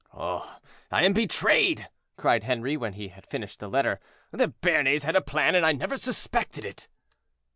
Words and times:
"Oh! 0.15 0.57
I 0.89 1.03
am 1.03 1.13
betrayed," 1.13 1.87
cried 2.17 2.41
Henri, 2.43 2.75
when 2.75 2.93
he 2.93 3.09
had 3.09 3.27
finished 3.29 3.59
the 3.59 3.67
letter; 3.69 3.99
"the 4.31 4.47
Béarnais 4.47 5.03
had 5.03 5.15
a 5.15 5.21
plan, 5.21 5.53
and 5.53 5.63
I 5.63 5.73
never 5.73 5.95
suspected 5.95 6.65
it." 6.65 6.87